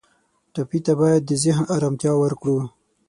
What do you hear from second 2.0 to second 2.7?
ورکړو.